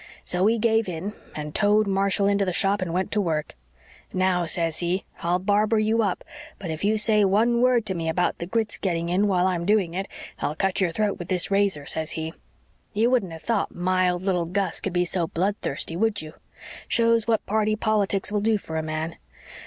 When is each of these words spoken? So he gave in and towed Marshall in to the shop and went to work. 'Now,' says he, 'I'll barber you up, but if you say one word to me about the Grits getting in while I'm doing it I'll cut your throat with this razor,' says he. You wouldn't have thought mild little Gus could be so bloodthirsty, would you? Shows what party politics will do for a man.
So 0.25 0.47
he 0.47 0.57
gave 0.57 0.89
in 0.89 1.13
and 1.35 1.53
towed 1.53 1.85
Marshall 1.85 2.25
in 2.25 2.39
to 2.39 2.45
the 2.45 2.51
shop 2.51 2.81
and 2.81 2.91
went 2.91 3.11
to 3.11 3.21
work. 3.21 3.53
'Now,' 4.11 4.47
says 4.47 4.79
he, 4.79 5.05
'I'll 5.21 5.37
barber 5.37 5.77
you 5.77 6.01
up, 6.01 6.23
but 6.57 6.71
if 6.71 6.83
you 6.83 6.97
say 6.97 7.23
one 7.23 7.61
word 7.61 7.85
to 7.85 7.93
me 7.93 8.09
about 8.09 8.39
the 8.39 8.47
Grits 8.47 8.79
getting 8.79 9.09
in 9.09 9.27
while 9.27 9.45
I'm 9.45 9.63
doing 9.63 9.93
it 9.93 10.07
I'll 10.39 10.55
cut 10.55 10.81
your 10.81 10.91
throat 10.91 11.19
with 11.19 11.27
this 11.27 11.51
razor,' 11.51 11.85
says 11.85 12.13
he. 12.13 12.33
You 12.93 13.11
wouldn't 13.11 13.31
have 13.31 13.43
thought 13.43 13.75
mild 13.75 14.23
little 14.23 14.45
Gus 14.45 14.79
could 14.79 14.91
be 14.93 15.05
so 15.05 15.27
bloodthirsty, 15.27 15.95
would 15.95 16.19
you? 16.19 16.33
Shows 16.87 17.27
what 17.27 17.45
party 17.45 17.75
politics 17.75 18.31
will 18.31 18.41
do 18.41 18.57
for 18.57 18.77
a 18.77 18.81
man. 18.81 19.17